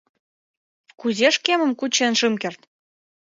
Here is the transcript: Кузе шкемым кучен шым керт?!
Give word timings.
Кузе 0.99 1.27
шкемым 1.35 1.71
кучен 1.79 2.13
шым 2.19 2.33
керт?! 2.41 2.61